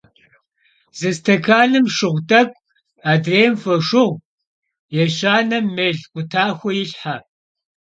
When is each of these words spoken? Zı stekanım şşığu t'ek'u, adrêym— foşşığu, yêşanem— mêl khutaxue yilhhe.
Zı 0.97 1.11
stekanım 1.17 1.85
şşığu 1.95 2.11
t'ek'u, 2.29 2.57
adrêym— 3.11 3.53
foşşığu, 3.61 4.09
yêşanem— 4.95 5.65
mêl 5.75 5.97
khutaxue 6.11 6.71
yilhhe. 6.77 7.15